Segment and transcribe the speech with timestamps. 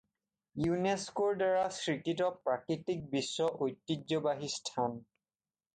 [0.67, 5.03] ইউনেস্কোৰ দ্বাৰা স্বীকৃত প্ৰাকৃতিক বিশ্ব ঐতিহ্যবাহী স্থান।